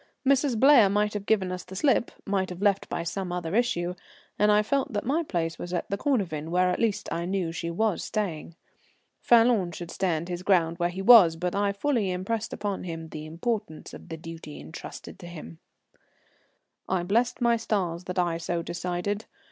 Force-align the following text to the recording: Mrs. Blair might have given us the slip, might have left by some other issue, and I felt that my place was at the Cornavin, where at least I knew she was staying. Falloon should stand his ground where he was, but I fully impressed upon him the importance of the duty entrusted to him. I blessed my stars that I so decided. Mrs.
Mrs. 0.27 0.59
Blair 0.59 0.89
might 0.89 1.13
have 1.13 1.27
given 1.27 1.51
us 1.51 1.63
the 1.63 1.75
slip, 1.75 2.09
might 2.25 2.49
have 2.49 2.59
left 2.59 2.89
by 2.89 3.03
some 3.03 3.31
other 3.31 3.53
issue, 3.55 3.93
and 4.39 4.51
I 4.51 4.63
felt 4.63 4.93
that 4.93 5.05
my 5.05 5.21
place 5.21 5.59
was 5.59 5.75
at 5.75 5.91
the 5.91 5.95
Cornavin, 5.97 6.49
where 6.49 6.69
at 6.71 6.79
least 6.79 7.07
I 7.13 7.25
knew 7.25 7.51
she 7.51 7.69
was 7.69 8.03
staying. 8.03 8.55
Falloon 9.21 9.71
should 9.71 9.91
stand 9.91 10.27
his 10.27 10.41
ground 10.41 10.79
where 10.79 10.89
he 10.89 11.03
was, 11.03 11.35
but 11.35 11.53
I 11.53 11.71
fully 11.71 12.09
impressed 12.09 12.51
upon 12.51 12.83
him 12.83 13.09
the 13.09 13.27
importance 13.27 13.93
of 13.93 14.09
the 14.09 14.17
duty 14.17 14.59
entrusted 14.59 15.19
to 15.19 15.27
him. 15.27 15.59
I 16.89 17.03
blessed 17.03 17.39
my 17.39 17.55
stars 17.55 18.05
that 18.05 18.17
I 18.17 18.39
so 18.39 18.63
decided. 18.63 19.19
Mrs. 19.19 19.39